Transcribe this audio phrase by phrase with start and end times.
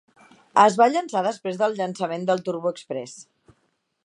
[0.61, 3.19] Es va llançar després del llançament del TurboExpress.